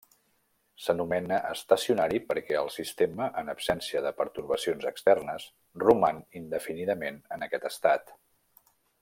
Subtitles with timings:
[0.83, 5.47] S'anomena estacionari perquè el sistema, en absència de pertorbacions externes,
[5.85, 8.17] roman indefinidament en aquest estat.